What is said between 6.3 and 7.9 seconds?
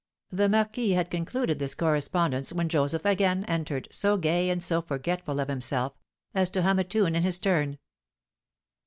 as to hum a tune in his turn.